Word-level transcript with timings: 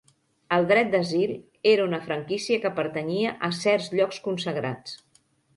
El 0.55 0.63
dret 0.71 0.87
d'asil 0.93 1.33
era 1.73 1.85
una 1.91 2.01
franquícia 2.07 2.63
que 2.65 2.73
pertanyia 2.81 3.37
a 3.49 3.51
certs 3.61 3.91
llocs 4.01 4.21
consagrats. 4.31 4.99